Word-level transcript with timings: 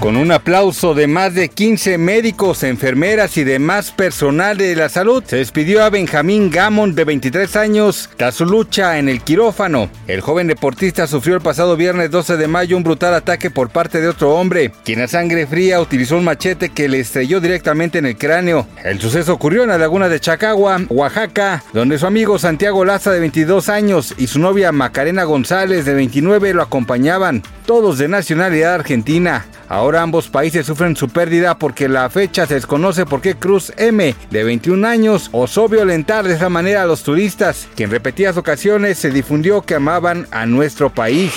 Con 0.00 0.16
un 0.16 0.30
aplauso 0.30 0.94
de 0.94 1.06
más 1.06 1.34
de 1.34 1.48
15 1.48 1.96
médicos, 1.96 2.62
enfermeras 2.62 3.38
y 3.38 3.44
demás 3.44 3.90
personal 3.90 4.56
de 4.56 4.76
la 4.76 4.90
salud, 4.90 5.24
se 5.26 5.36
despidió 5.36 5.82
a 5.82 5.90
Benjamín 5.90 6.50
Gamon 6.50 6.94
de 6.94 7.04
23 7.04 7.56
años 7.56 8.10
tras 8.16 8.34
su 8.34 8.44
lucha 8.44 8.98
en 8.98 9.08
el 9.08 9.22
quirófano. 9.22 9.88
El 10.06 10.20
joven 10.20 10.46
deportista 10.48 11.06
sufrió 11.06 11.34
el 11.34 11.40
pasado 11.40 11.76
viernes 11.76 12.10
12 12.10 12.36
de 12.36 12.46
mayo 12.46 12.76
un 12.76 12.84
brutal 12.84 13.14
ataque 13.14 13.50
por 13.50 13.70
parte 13.70 14.00
de 14.00 14.08
otro 14.08 14.34
hombre, 14.34 14.70
quien 14.84 15.00
a 15.00 15.08
sangre 15.08 15.46
fría 15.46 15.80
utilizó 15.80 16.18
un 16.18 16.24
machete 16.24 16.68
que 16.68 16.88
le 16.88 17.00
estrelló 17.00 17.40
directamente 17.40 17.98
en 17.98 18.06
el 18.06 18.18
cráneo. 18.18 18.68
El 18.84 19.00
suceso 19.00 19.32
ocurrió 19.32 19.62
en 19.62 19.70
la 19.70 19.78
laguna 19.78 20.10
de 20.10 20.20
Chacagua, 20.20 20.78
Oaxaca, 20.90 21.64
donde 21.72 21.98
su 21.98 22.06
amigo 22.06 22.38
Santiago 22.38 22.84
Laza 22.84 23.10
de 23.10 23.20
22 23.20 23.70
años 23.70 24.14
y 24.18 24.26
su 24.26 24.38
novia 24.40 24.72
Macarena 24.72 25.24
González 25.24 25.86
de 25.86 25.94
29 25.94 26.52
lo 26.52 26.62
acompañaban, 26.62 27.42
todos 27.64 27.98
de 27.98 28.08
nacionalidad 28.08 28.74
argentina. 28.74 29.46
Ahora 29.68 30.02
ambos 30.02 30.28
países 30.28 30.66
sufren 30.66 30.96
su 30.96 31.08
pérdida 31.08 31.58
porque 31.58 31.88
la 31.88 32.08
fecha 32.10 32.46
se 32.46 32.54
desconoce 32.54 33.06
por 33.06 33.20
qué 33.20 33.34
Cruz 33.34 33.72
M, 33.76 34.14
de 34.30 34.44
21 34.44 34.86
años, 34.86 35.28
osó 35.32 35.68
violentar 35.68 36.26
de 36.26 36.34
esa 36.34 36.48
manera 36.48 36.82
a 36.82 36.86
los 36.86 37.02
turistas, 37.02 37.68
que 37.76 37.84
en 37.84 37.90
repetidas 37.90 38.36
ocasiones 38.36 38.98
se 38.98 39.10
difundió 39.10 39.62
que 39.62 39.74
amaban 39.74 40.26
a 40.30 40.46
nuestro 40.46 40.90
país. 40.90 41.32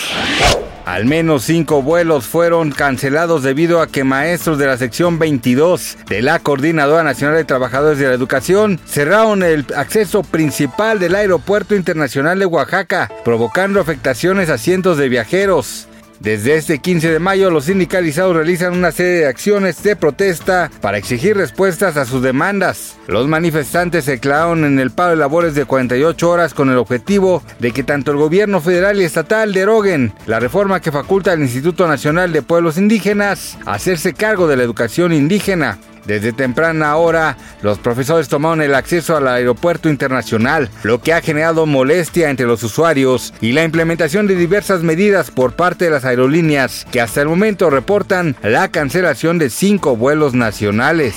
Al 0.86 1.06
menos 1.06 1.44
cinco 1.44 1.84
vuelos 1.84 2.26
fueron 2.26 2.72
cancelados 2.72 3.44
debido 3.44 3.80
a 3.80 3.86
que 3.86 4.04
maestros 4.04 4.58
de 4.58 4.66
la 4.66 4.76
sección 4.76 5.20
22 5.20 6.00
de 6.08 6.24
la 6.24 6.40
Coordinadora 6.40 7.04
Nacional 7.04 7.36
de 7.36 7.44
Trabajadores 7.46 8.00
de 8.00 8.08
la 8.08 8.16
Educación 8.16 8.80
cerraron 8.88 9.44
el 9.44 9.68
acceso 9.76 10.24
principal 10.24 10.98
del 10.98 11.14
Aeropuerto 11.14 11.76
Internacional 11.76 12.40
de 12.40 12.48
Oaxaca, 12.48 13.12
provocando 13.24 13.80
afectaciones 13.80 14.50
a 14.50 14.58
cientos 14.58 14.98
de 14.98 15.10
viajeros. 15.10 15.89
Desde 16.20 16.58
este 16.58 16.80
15 16.80 17.12
de 17.12 17.20
mayo, 17.20 17.50
los 17.50 17.66
sindicalizados 17.66 18.36
realizan 18.36 18.74
una 18.74 18.92
serie 18.92 19.20
de 19.20 19.28
acciones 19.28 19.82
de 19.84 19.96
protesta 19.96 20.70
para 20.82 20.98
exigir 20.98 21.38
respuestas 21.38 21.96
a 21.96 22.04
sus 22.04 22.22
demandas. 22.22 22.98
Los 23.08 23.30
manifestantes 23.30 24.04
se 24.04 24.12
declararon 24.12 24.66
en 24.66 24.80
el 24.80 24.92
paro 24.92 25.12
de 25.12 25.16
labores 25.16 25.56
de 25.56 25.64
48 25.64 26.30
horas 26.30 26.54
con 26.54 26.70
el 26.70 26.78
objetivo 26.78 27.42
de 27.60 27.72
que 27.72 27.84
tanto 27.84 28.12
el 28.12 28.18
gobierno 28.18 28.60
federal 28.60 29.00
y 29.00 29.06
estatal 29.06 29.54
deroguen 29.54 30.12
la 30.28 30.42
reforma 30.42 30.82
que 30.82 30.92
faculta 30.92 31.32
al 31.32 31.40
Instituto 31.40 31.88
Nacional 31.88 32.34
de 32.34 32.42
Pueblos 32.42 32.78
Indígenas 32.78 33.58
a 33.66 33.76
hacerse 33.76 34.14
cargo 34.14 34.48
de 34.48 34.58
la 34.58 34.64
educación 34.64 35.14
indígena. 35.14 35.80
Desde 36.06 36.34
temprana 36.34 36.96
hora, 36.96 37.38
los 37.62 37.80
profesores 37.80 38.28
tomaron 38.30 38.62
el 38.62 38.76
acceso 38.76 39.16
al 39.16 39.28
aeropuerto 39.28 39.90
internacional, 39.90 40.70
lo 40.84 41.02
que 41.02 41.14
ha 41.14 41.22
generado 41.22 41.66
molestia 41.66 42.30
entre 42.30 42.46
los 42.46 42.64
usuarios 42.64 43.34
y 43.42 43.52
la 43.52 43.64
implementación 43.64 44.28
de 44.28 44.36
diversas 44.36 44.82
medidas 44.82 45.32
por 45.32 45.54
parte 45.54 45.86
de 45.86 45.92
las 45.92 46.06
aerolíneas, 46.06 46.86
que 46.92 47.02
hasta 47.02 47.22
el 47.22 47.28
momento 47.28 47.70
reportan 47.70 48.36
la 48.42 48.70
cancelación 48.70 49.38
de 49.38 49.50
cinco 49.50 49.96
vuelos 49.96 50.34
nacionales. 50.34 51.16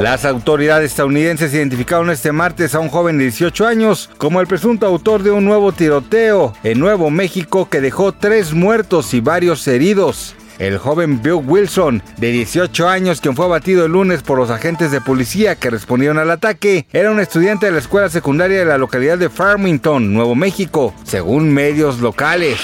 Las 0.00 0.24
autoridades 0.24 0.90
estadounidenses 0.90 1.52
identificaron 1.52 2.10
este 2.10 2.32
martes 2.32 2.74
a 2.74 2.80
un 2.80 2.88
joven 2.88 3.18
de 3.18 3.24
18 3.24 3.66
años 3.66 4.10
como 4.18 4.40
el 4.40 4.46
presunto 4.46 4.86
autor 4.86 5.22
de 5.22 5.30
un 5.30 5.44
nuevo 5.44 5.72
tiroteo 5.72 6.54
en 6.62 6.78
Nuevo 6.78 7.10
México 7.10 7.68
que 7.68 7.80
dejó 7.80 8.12
tres 8.12 8.52
muertos 8.52 9.14
y 9.14 9.20
varios 9.20 9.66
heridos. 9.68 10.34
El 10.60 10.76
joven 10.76 11.22
Bill 11.22 11.40
Wilson, 11.46 12.02
de 12.18 12.32
18 12.32 12.86
años, 12.86 13.22
quien 13.22 13.34
fue 13.34 13.46
abatido 13.46 13.86
el 13.86 13.92
lunes 13.92 14.22
por 14.22 14.38
los 14.38 14.50
agentes 14.50 14.90
de 14.90 15.00
policía 15.00 15.56
que 15.56 15.70
respondieron 15.70 16.18
al 16.18 16.30
ataque, 16.30 16.86
era 16.92 17.10
un 17.10 17.18
estudiante 17.18 17.64
de 17.64 17.72
la 17.72 17.78
escuela 17.78 18.10
secundaria 18.10 18.58
de 18.58 18.66
la 18.66 18.76
localidad 18.76 19.16
de 19.16 19.30
Farmington, 19.30 20.12
Nuevo 20.12 20.34
México, 20.34 20.92
según 21.04 21.50
medios 21.54 22.00
locales. 22.00 22.58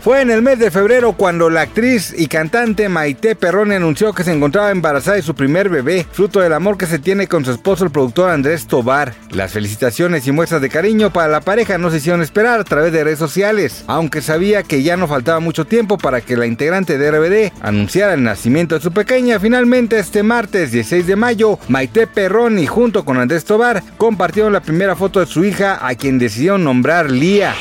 Fue 0.00 0.22
en 0.22 0.30
el 0.30 0.42
mes 0.42 0.60
de 0.60 0.70
febrero 0.70 1.12
cuando 1.12 1.50
la 1.50 1.62
actriz 1.62 2.14
y 2.16 2.28
cantante 2.28 2.88
Maite 2.88 3.34
Perroni 3.34 3.74
anunció 3.74 4.12
que 4.12 4.22
se 4.22 4.32
encontraba 4.32 4.70
embarazada 4.70 5.16
de 5.16 5.22
su 5.22 5.34
primer 5.34 5.68
bebé, 5.68 6.06
fruto 6.12 6.38
del 6.40 6.52
amor 6.52 6.78
que 6.78 6.86
se 6.86 7.00
tiene 7.00 7.26
con 7.26 7.44
su 7.44 7.50
esposo 7.50 7.84
el 7.84 7.90
productor 7.90 8.30
Andrés 8.30 8.68
Tobar. 8.68 9.14
Las 9.30 9.52
felicitaciones 9.52 10.26
y 10.26 10.32
muestras 10.32 10.62
de 10.62 10.68
cariño 10.68 11.12
para 11.12 11.26
la 11.26 11.40
pareja 11.40 11.78
no 11.78 11.90
se 11.90 11.96
hicieron 11.96 12.22
esperar 12.22 12.60
a 12.60 12.64
través 12.64 12.92
de 12.92 13.02
redes 13.02 13.18
sociales, 13.18 13.84
aunque 13.88 14.22
sabía 14.22 14.62
que 14.62 14.84
ya 14.84 14.96
no 14.96 15.08
faltaba 15.08 15.40
mucho 15.40 15.64
tiempo 15.64 15.98
para 15.98 16.20
que 16.20 16.36
la 16.36 16.46
integrante 16.46 16.96
de 16.96 17.10
RBD 17.10 17.52
anunciara 17.60 18.14
el 18.14 18.22
nacimiento 18.22 18.76
de 18.76 18.80
su 18.80 18.92
pequeña. 18.92 19.40
Finalmente 19.40 19.98
este 19.98 20.22
martes 20.22 20.70
16 20.70 21.08
de 21.08 21.16
mayo, 21.16 21.58
Maite 21.68 22.06
Perroni 22.06 22.66
junto 22.66 23.04
con 23.04 23.18
Andrés 23.18 23.44
Tobar 23.44 23.82
compartieron 23.96 24.52
la 24.52 24.60
primera 24.60 24.94
foto 24.94 25.18
de 25.18 25.26
su 25.26 25.44
hija 25.44 25.86
a 25.86 25.96
quien 25.96 26.20
decidieron 26.20 26.62
nombrar 26.62 27.10
Lía. 27.10 27.54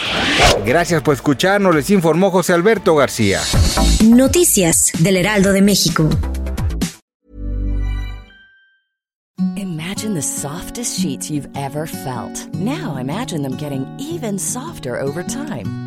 Gracias 0.66 1.02
por 1.02 1.14
escucharnos, 1.14 1.74
les 1.76 1.90
informó 1.90 2.30
José 2.32 2.54
Alberto 2.54 2.96
García. 2.96 3.40
Noticias 4.04 4.92
del 5.00 5.18
Heraldo 5.18 5.54
de 5.54 5.62
México. 5.62 6.10
Imagine 9.56 10.14
the 10.14 10.22
softest 10.22 11.00
sheets 11.00 11.30
you've 11.30 11.50
ever 11.56 11.88
felt. 11.88 12.54
Now 12.54 12.98
imagine 12.98 13.42
them 13.42 13.56
getting 13.58 13.86
even 14.00 14.38
softer 14.38 15.00
over 15.00 15.24
time. 15.24 15.87